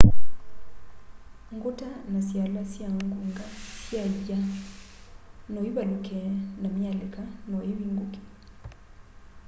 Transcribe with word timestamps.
nguta 1.55 1.89
na 2.11 2.19
siala 2.27 2.61
sya 2.71 2.87
ngunga 2.95 3.45
sya 3.83 4.01
iya 4.17 4.39
noivaluke 5.51 6.19
na 6.61 6.67
myalika 6.77 7.23
no 7.49 7.57
yivunge 7.67 8.19